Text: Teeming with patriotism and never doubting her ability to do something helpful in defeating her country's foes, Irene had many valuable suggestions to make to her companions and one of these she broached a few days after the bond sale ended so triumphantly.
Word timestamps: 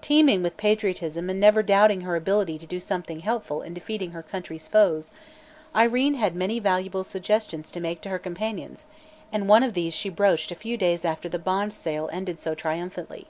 Teeming 0.00 0.42
with 0.42 0.56
patriotism 0.56 1.28
and 1.28 1.38
never 1.38 1.62
doubting 1.62 2.00
her 2.00 2.16
ability 2.16 2.56
to 2.58 2.64
do 2.64 2.80
something 2.80 3.20
helpful 3.20 3.60
in 3.60 3.74
defeating 3.74 4.12
her 4.12 4.22
country's 4.22 4.66
foes, 4.66 5.12
Irene 5.76 6.14
had 6.14 6.34
many 6.34 6.58
valuable 6.58 7.04
suggestions 7.04 7.70
to 7.72 7.78
make 7.80 8.00
to 8.00 8.08
her 8.08 8.18
companions 8.18 8.86
and 9.30 9.46
one 9.46 9.62
of 9.62 9.74
these 9.74 9.92
she 9.92 10.08
broached 10.08 10.50
a 10.50 10.54
few 10.56 10.78
days 10.78 11.04
after 11.04 11.28
the 11.28 11.38
bond 11.38 11.74
sale 11.74 12.08
ended 12.14 12.40
so 12.40 12.54
triumphantly. 12.54 13.26